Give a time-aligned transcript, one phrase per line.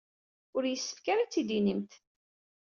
[0.55, 1.91] Ur yessefk ara ad t-id-tinimt.